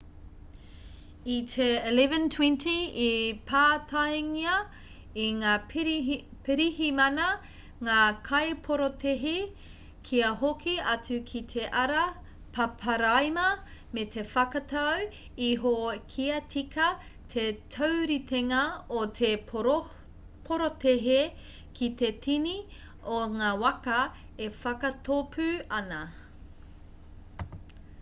[1.31, 1.65] i te
[1.97, 2.63] 11.20
[3.01, 3.09] i
[3.49, 4.53] pātaingia
[5.23, 7.27] e ngā pirihimana
[7.89, 7.97] ngā
[8.29, 9.33] kaiporotēhi
[10.09, 12.07] kia hoki atu ki te ara
[12.57, 13.45] paparaima
[13.99, 15.05] me te whakatau
[15.51, 15.75] iho
[16.15, 16.89] kia tika
[17.35, 17.45] te
[17.77, 18.63] tauritenga
[19.03, 21.21] o te porotēhi
[21.81, 22.57] ki te tini
[23.19, 24.03] o ngā waka
[24.47, 25.51] e whakatōpu
[25.83, 26.03] ana